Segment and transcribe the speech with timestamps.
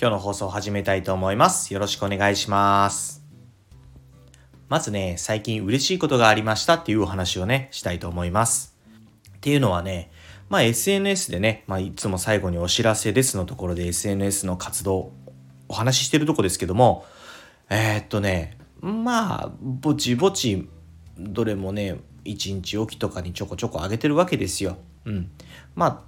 [0.00, 3.24] 今日の放送を始めたいと思いますよろしくお願いします
[4.68, 8.76] まずね最近嬉しいことがありましたっていうお話をねしたいと思います
[9.36, 10.10] っていうのはね
[10.48, 15.12] まあ SNS でね、まあいつも最後にお知らせですのところで SNS の活動
[15.68, 17.04] お話ししてるとこですけども、
[17.68, 20.68] えー、っとね、まあ、ぼちぼち、
[21.18, 24.76] どれもね、1日おきとかにちょこちょこ上げてるわけですよ。
[25.04, 25.30] うん。
[25.74, 26.02] まあ、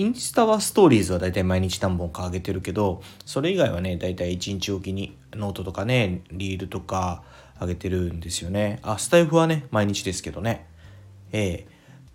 [0.00, 7.22] インスタはストーリーズはだいたい毎日何本か上げてるけど、それ以外はね、だいたい1日おきにノートとかね、リールとか
[7.60, 8.78] 上げてるんですよね。
[8.80, 10.66] あ、スタイフはね、毎日ですけどね。
[11.32, 11.66] ええ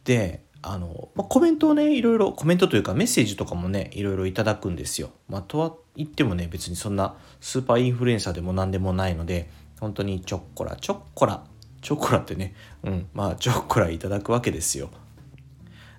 [0.03, 5.11] ー、で、あの、まあ、コメントをね、いろいろ、コメントというかメッセージとかもね、いろいろいただくんですよ。
[5.29, 9.47] まあ、とは言ってもね、別にそんなスーパーインフルエンサーでも何でもないので、
[9.79, 11.43] 本当にちょっこら、ちょっこら、
[11.83, 14.89] ちょっこらってね、うん、まあ、ちょっこらいただくわけですよ。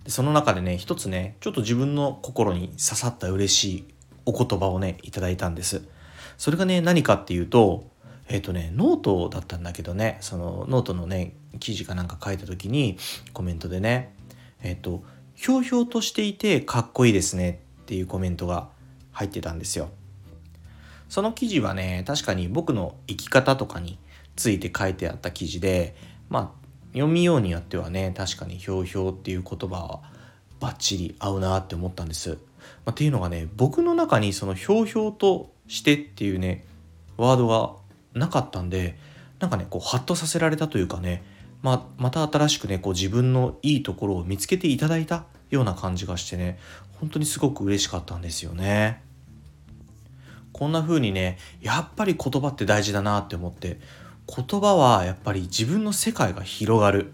[0.06, 3.84] でその中でね、一つね、ちょっと自分の心に刺さった嬉しい
[4.24, 5.82] お言葉をね、いただいたんです。
[6.38, 7.90] それがね、何かっていうと、
[8.28, 12.98] えっ、ー、とね、ノートだったんだけどね、そのノートのね、記事かなんか書いた時に
[13.32, 14.14] コメントでね、
[14.62, 15.02] えっと、
[15.34, 18.68] ひょうひょうとしていてかっこいいですねっていうコメントが
[19.10, 19.88] 入ってたんですよ。
[21.08, 23.98] その記事はね、確かに僕の生き方とかに
[24.36, 25.96] ついて書いてあった記事で、
[26.28, 26.65] まあ、
[26.96, 30.00] 読みようによってはね、確かにひょうひょうっていう言葉は
[30.60, 32.30] バッチリ合うなって思ったんです。
[32.30, 32.36] ま
[32.86, 36.64] あ、っていうのがね、僕の中にそのひょうひょうとしてっていうね、
[37.16, 37.72] ワードが
[38.14, 38.98] なかったんで、
[39.38, 41.22] なんかね、こう、ハッとさせられたというかね、
[41.66, 46.58] ままた新しくねこう自分のいいところを見つけていただいたような感じがしてね
[47.00, 49.02] 本当にすごく嬉しかったんですよね。
[50.52, 53.78] こんな風にねやっぱり言葉って大事だなって思って
[54.26, 57.12] 言葉はやっぱり自分の世界が広がる。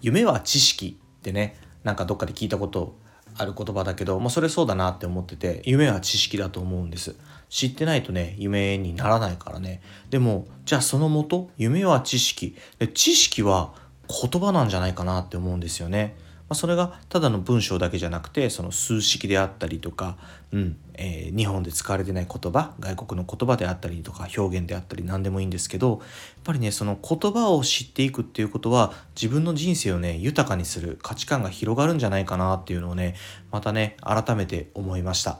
[0.00, 2.96] 夢は知識ってねなんかどっかで聞いたこと
[3.36, 7.16] ある言葉だけど、まあ、それそうだなって思ってて夢は知識だと思うんです。
[7.48, 9.82] 知ってないとね夢にならないからね。
[10.10, 12.56] でもじゃあそのもと夢は知識。
[12.78, 13.74] で知識は
[14.08, 16.16] 言葉なんじゃないかなって思うんですよね。
[16.48, 20.18] まあ、それがただの文章だけじゃなくてその数式であったりとか、
[20.52, 25.98] うんえー、日本で使われてない言葉外国の言葉であったりとか表現であったり何でもいいんですけどやっ
[26.44, 33.14] ぱりねその言葉を知っていくっていうことは自分の人生をね豊かにする価値観が広がるんじゃないかなっていうのをね
[33.50, 35.38] またね改めて思いました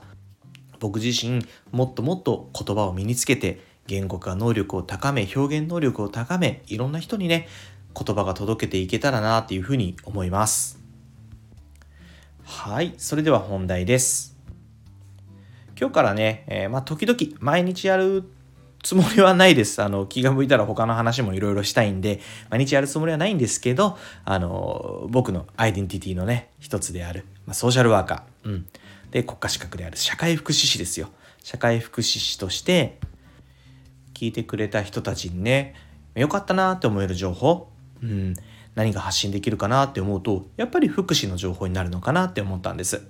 [0.79, 7.47] 僕自身もっともっと言葉を身につけて言語化能力を高め表現能力を高めいろんな人にね
[7.95, 10.84] 言葉が届けていけたらなっていうふうに思います。
[12.67, 14.35] はい、それでは本題です。
[15.79, 18.23] 今日からね、えー、まあ、時々毎日やる
[18.81, 19.83] つもりはないです。
[19.83, 28.67] あの、気が向いたら他の話もいろいろしたいんで、毎日やるつもりはないんですけど、あの、僕のアイデンティティのね、一つである、まあ、ソーシャルワーカー、うん。
[29.11, 31.09] で、国家資格である社会福祉士ですよ。
[31.43, 32.97] 社会福祉士として、
[34.15, 35.75] 聞いてくれた人たちにね、
[36.15, 37.69] よかったなって思える情報、
[38.01, 38.33] うん。
[38.75, 43.07] 何が発信できるかなって思うとやっぱり福祉の情報になるのかなって思ったんです。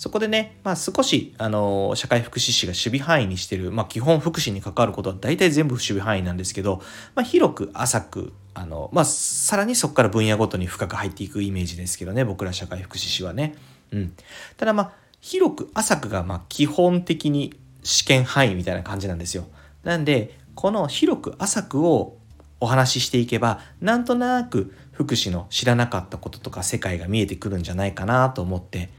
[0.00, 6.80] そこでね、まあ、少し、あの、社会福祉士が守備範囲にしてる、まあ、基本福祉に関わることは大体全部守備範囲なんですけど、
[7.14, 13.56] まあ、広く浅く、あの、まあ、さらにそこから分野ごとに深く入っていくイメージですけどね、僕ら社会福祉士はね。
[13.92, 14.14] うん。
[14.56, 19.44] ただまあ、広く浅くが、まあ、基本的に試験範囲みたいな感じなんですよ。
[19.84, 22.16] なんで、この広く浅くを
[22.60, 28.90] お話ししていけば、なんとなく福祉の知らなかったこととか世界が見えてくるんじゃないかなと思って、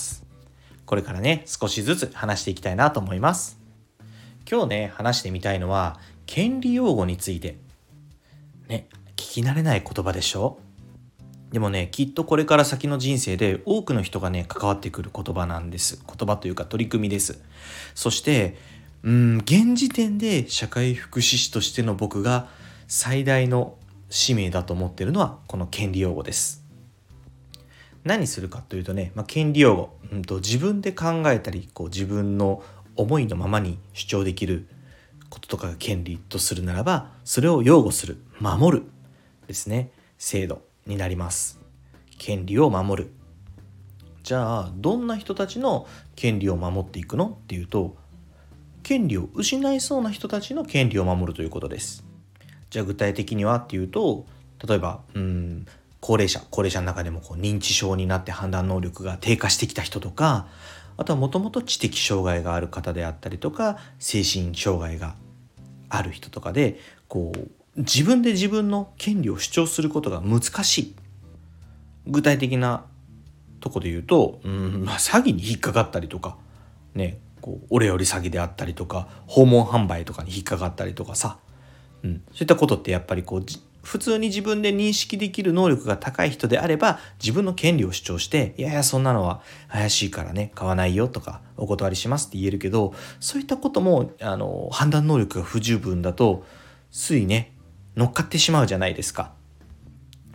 [0.85, 3.59] これからね、少しずつ話していきたいなと思います。
[4.49, 7.55] 今日ね、話してみたいのは、権利用語について。
[8.67, 10.59] ね、聞き慣れない言葉でしょ？
[11.51, 16.01] でもね、きっとこれから先の人生で多くの人がね、関わってくる言葉なんです。
[16.07, 17.41] 言葉というか取り組みです。
[17.93, 18.57] そして、
[19.03, 22.47] うん、現時点で社会福祉士としての僕が
[22.93, 23.77] 最大の
[24.09, 26.65] 使命だと思ってるのはこの権利用語です。
[28.03, 32.61] 何するかというとね、まあ、権利用語、うんと、自分で考えたりこう自分の
[32.97, 34.67] 思いのままに主張できる
[35.29, 38.83] こととかが権利とするならばそれを擁護する守る
[39.47, 41.61] ですね制度になります
[42.17, 43.11] 権利を守る
[44.23, 47.95] じゃあどんな人たちの権利を守っていくのっていうと
[48.83, 52.10] 権利を失いそうな人たちの権利を守るということです。
[52.71, 54.25] じゃあ具体的にはっていうと
[54.67, 55.67] 例えばうん
[55.99, 60.47] 高齢者高齢者の中でもこう認知症になって判断能力が低下してきた人とか
[60.97, 65.15] あとはもともと知的障害がある方であったりとか精神障害が
[65.89, 70.95] ある人とかでこう自分で自分の権利を主張することが難しい。
[72.07, 72.85] 具体的な
[73.59, 76.35] とこで言うとうん、まあ、詐欺に引っかかったりとか
[76.95, 81.37] ねこう俺より詐欺であったりとか訪問販売とかに引っかかったりとかさ、
[82.03, 83.45] うん、そういったことってやっぱりこう
[83.83, 96.45] 普通に自分で認識できる能力が高い人であれば自分の権利を主張していやいやそんなのは怪しいからね買わないよとかお断りしますって言えるけどそういったこともあの判断能力が不十分だと
[96.91, 97.53] ついね
[97.95, 99.33] 乗っかってしまうじゃないですか。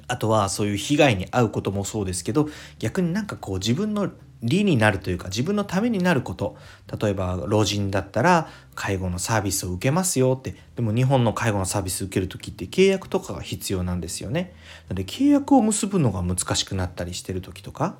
[0.08, 2.48] あとはそういう被害に遭うこともそうですけど
[2.78, 4.10] 逆になんかこう自分の
[4.46, 6.56] 利になるというか自分のためになること。
[7.00, 10.54] 例えば老人だったら介護のサービスを受けますよって。
[10.76, 14.54] でも日本の介護のサービス受ける時って契約とかが必要なんですよね。
[14.88, 17.96] なので契約を結ぶのが難しくなったりしてる時とか。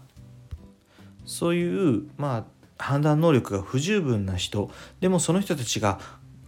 [1.26, 2.44] そういうまあ
[2.78, 4.70] 判断能力が不十分な人。
[5.00, 5.98] でもその人たちが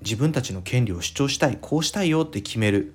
[0.03, 2.95] 自分たちの権利を主張したいこうしたいよって決める。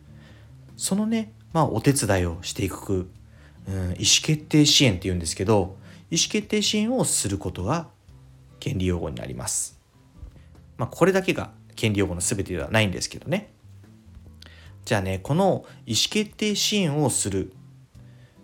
[0.77, 3.09] そのねまあお手伝いをしていく、
[3.67, 5.77] うん、意思決定支援っていうんですけど
[6.13, 7.87] 意思決定支援をすることが
[8.59, 9.81] 権利用語になります。
[10.77, 13.51] まあ、これだけが権利用語の全てではないんですけどね。
[14.85, 17.51] じゃあね、この意思決定支援をする。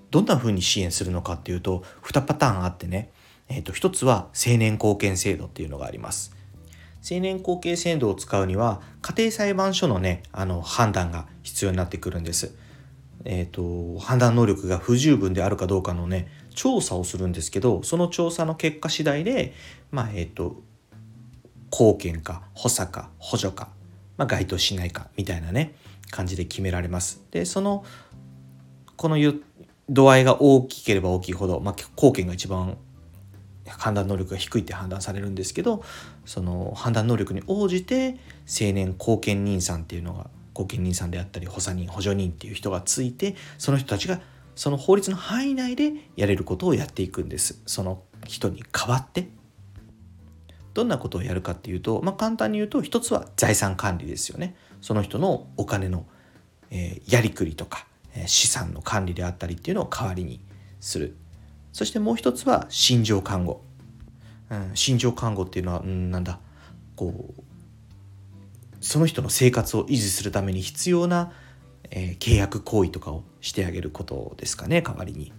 [0.09, 3.11] どんな風に支援するのかっていうと、2パターンあってね、
[3.49, 6.35] えっ、ー、と、1つは青年貢献制度っていうのがあります。
[7.07, 12.55] 青年後継制度を使うには家庭裁判所のねあの判断が必要になってくるんです。
[13.25, 16.27] えーと判断能力が不十分であるかどうかのね
[16.59, 19.53] 調査をするんですけどその調査の結果次第で
[19.91, 20.57] まあえっ、ー、と
[21.71, 23.69] 貢献か補佐か補助か、
[24.17, 25.73] まあ、該当しないかみたいなね
[26.11, 27.23] 感じで決められます。
[27.31, 27.85] でその
[28.97, 29.15] この
[29.89, 32.75] 度合いが大きければ大きいほど、まあ、貢献が一番
[33.65, 35.81] 判断能力が低いって判断されるんですけど
[36.25, 38.17] その判断能力に応じて
[38.47, 44.19] 青年後見人さんっていうのが後見人さんであったり補佐人補助人っていう人がついてその人たちが
[44.59, 47.61] その法律の範囲内でやれることをやっていくんです。
[47.65, 49.29] その人に代わって。
[50.73, 54.57] どんなことをやるかっていうと、まあ、簡単に言うと一つは財産管理ですよね。
[54.81, 56.05] その人のお金の、
[56.71, 60.41] えー、やりくりとか、えー、資産の管理であったりっていうのを代わりに
[60.81, 61.15] する。
[61.71, 63.63] そしてもう一つは心情看護、
[64.49, 66.37] うん、心情看護っていうのは、うん、なんだ。
[66.97, 67.41] こう
[68.81, 71.31] その人の生活を維持するために必要な
[71.91, 75.31] えー、契約行為とかをしてあげることですかね代わりに。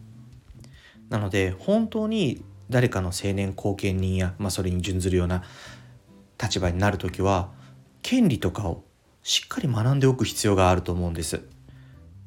[1.09, 5.43] なので本当に誰かの青年後見人や、まあ、それに準ずるような
[6.41, 7.51] 立場になる時は
[8.03, 8.85] 権利とかを
[9.23, 11.43] しっかり学んでおく必要があると思うんです。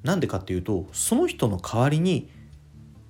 [0.03, 2.29] なんでかっていうとその人の代わりに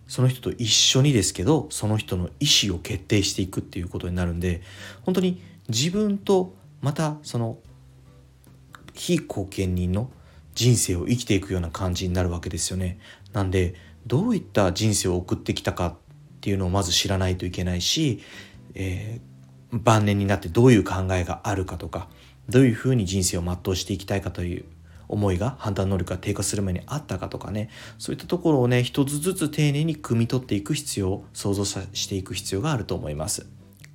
[0.08, 4.62] その人と一緒にですけどその人の意思を決定していくっていうことになるんで
[5.02, 7.58] 本当に自分とまたその
[8.94, 10.12] 非後見人の
[10.56, 13.00] 人生を生きていくような感じになるわけですよね。
[13.32, 15.96] なんでどういった人生を送ってきたかっ
[16.42, 18.22] ていうのをまず知らないといけないし、
[18.76, 22.10] えー、晩年になってどういう考えがあるかとか
[22.50, 24.66] どういうふうに人生を全うしていきたいかという
[25.08, 33.46] 思いが判断能力が低下する前にあったかとかねそういったところをね一つずつ丁寧に汲み取っていく必要想像していく必要があると思います。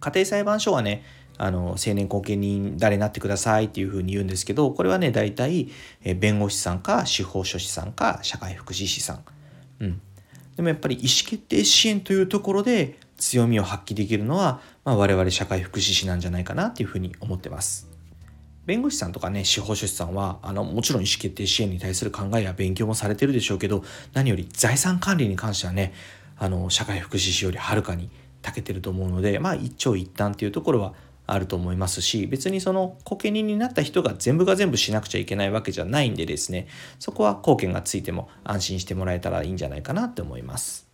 [0.01, 1.03] 家庭裁判所はね
[1.39, 5.69] あの青年後見人誰になってくださいっていうふうに言うんですけどこれはね大体
[6.17, 9.25] 弁護士さんか司法書士さんか社会福祉士さん、
[9.81, 10.01] うん、
[10.57, 17.89] でもやっぱり意思決定支援というところで強みを発揮できるのは、まあ、我々社会福祉士なんじゃないかなっていうふうに思ってます。
[18.69, 25.95] 弁護士さんとかね司法書士さんはあのもちろん意思決定支援に対する考えや勉強もされてるでしょうけど何より財産管理に関してはね
[26.37, 28.11] あの社会福祉士よりはるかに
[28.43, 30.93] 長けてると思うのでまあ一長一短っていうところは
[31.31, 36.69] あると思いますし別にその後見人になった人が全部が全部しなくちゃいけないわけじゃないんでですね
[36.99, 40.89] そこは貢献がついても安心してもらえたらいいんじゃないかなって思います。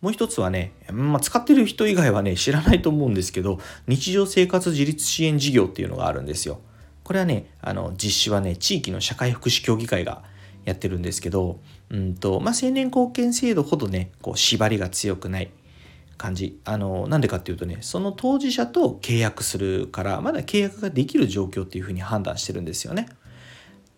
[0.00, 6.60] もう一つはね、まあ、使ってる人以外はね知らないと思うんですけど日常生活自立支援事業っていうのがあるんですよ。
[7.04, 10.22] これはねあの実施はね地域の社会福祉協議会が
[10.64, 15.50] やってるんですけど、うんとまあ、青年貢献制度ほどねこう縛りが強くない
[16.18, 23.08] 感じあのなんでかっていうとねその当事者と契約するからまだ契約ができる状況っていうふうに判断してるんですよね。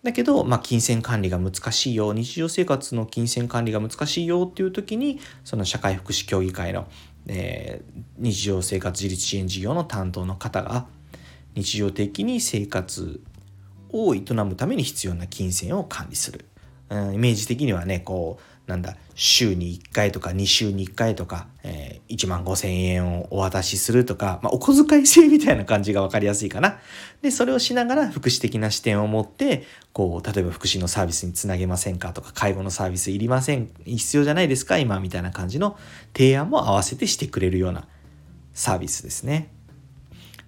[0.03, 6.87] だけど、まあ、金銭管理が難しいよ日常生活の金銭管理が難しいよっていう時にその社会福祉協議会の、
[7.25, 10.85] えー、日常生活自立支援事業の担当の方が
[11.55, 13.19] 日常的に生活
[13.91, 16.45] を営むために必要な金銭を管理する。
[16.89, 26.79] うん、イメージ的にはね、こう、なんだ、週に1回とか2週に1回とか、えー、1万5千円をお渡しするとか、まあ、お小遣い制みたいな感じが分かりやすいかな。
[27.21, 35.77] で、それをしながら福祉的な視点を持って、こう、例えば福祉のサービスにつなげませんかとか、介護のサービスいりません、必要じゃないですか今みたいな感じの
[36.13, 37.87] 提案も合わせてしてくれるような
[38.55, 39.54] サービスですね。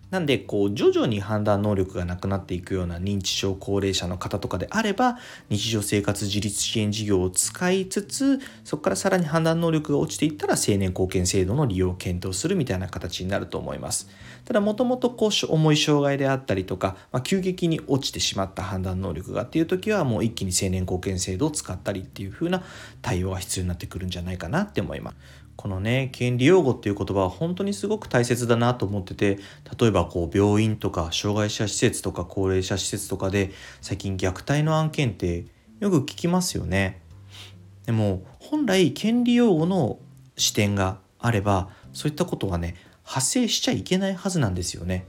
[0.10, 5.18] なんでこう徐々に判断能力がなくなっていくような認知症高齢者の方とかであれば
[5.50, 14.08] 日常生活自立支援事業を使いつつそこからさらに判断能力が落ちていったら成年後見制度の利用を検討するみたいな形になると思います。
[14.46, 22.64] ただもともと重い障害であったりとか、まあ、急激に落ちてしまった判断能力がっていう時はもう一気に成年後見制度を使ったりっていう風な
[23.02, 25.47] 対応が必要になってくるんじゃないかなって思います。
[25.58, 29.40] このね権利擁護っていう言葉は本当にすごく大切だなと思ってて
[29.78, 35.46] 例えばこう病院とか障害者施設とか高齢者施設とかで最近虐待の案件って
[35.80, 37.02] よく聞きますよね。
[37.86, 40.00] でも本来権利擁護の
[40.38, 45.08] 視点があればそういったことはね発生しちゃいけないはずなんですよね。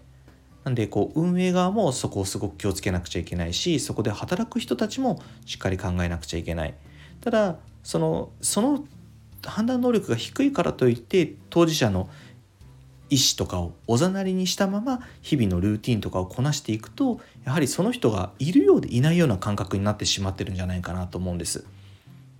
[0.64, 6.74] なんでこう運営側もそこをすごく気をつけなくちゃいけないしそこで働く人たちもしっかり考えなくちゃいけない。
[7.20, 8.84] ただそのその
[9.44, 12.08] 判断能力が低いからといって当事者の
[13.10, 21.64] 意思とかをおざなりにしたまま日々のルーティンとかをこなしていくとやはりその人がいるようでいないような感覚になってしまってるんじゃないかなと思うんです。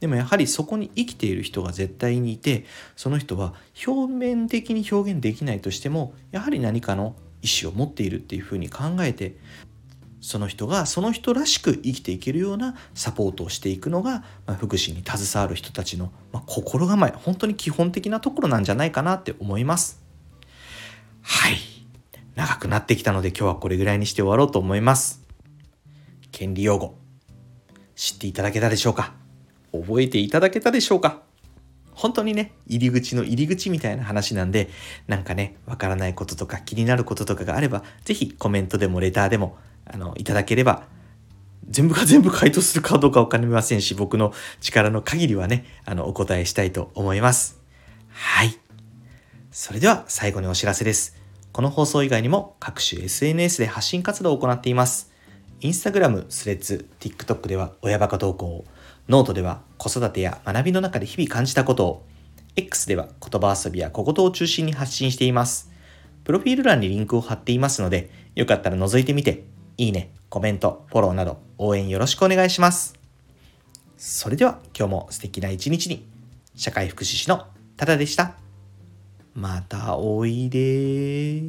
[0.00, 2.64] でもやはりそこに生きている人が絶対にいて
[2.94, 9.36] その人は表面的に表現できないとしてもやはり何かの意思を持っているっていうふうに考えて
[10.28, 20.02] その人がその人らしく生きていけるようなサポートをしていくのが、まあ、福祉に携わる人たちの、まあ、心構え本当に基本的なところなんじゃないかなって思います。
[21.22, 21.56] はい。
[22.34, 25.22] 長くなってきたので今日はこれぐらいにして終わろうと思います。
[26.30, 26.98] 権利用語。
[27.96, 29.14] 知っていただけたでしょうか？
[29.72, 31.22] 覚えていただけたでしょうか？
[31.94, 34.68] 本当にね、入り口の入り口みたいな話なんで、
[35.06, 39.56] なんかね、わからないこととか気になることとかがあれば、ぜひコメントでもレターでも
[39.92, 40.84] あの、いただければ、
[41.68, 47.60] 全部が全部回答するかどうかわかりませんし、僕の力の限りはね、あの、お答えしたいと思います。
[48.08, 48.56] はい。
[49.50, 51.16] それでは最後にお知らせです。
[51.52, 55.10] この放送以外にも各種 SNS で発信活動を行っています。
[55.60, 58.64] インスタグラム、スレッズ、TikTok では親バカ投稿
[59.08, 62.06] ノートでは子育てや学びの中で日々感じたことを、
[62.56, 65.70] X では言葉遊びや小言を中心に発信しています。
[66.24, 69.44] プロフィール欄にリンクを貼っていますので、よかったら覗いてみて
[69.80, 72.98] いいね、コメント、フォローなど応援よろしくお願いします。
[73.96, 76.04] それでは今日も素敵な一日に、
[76.56, 78.34] 社会福祉士のタダでした。
[79.34, 81.42] またおいで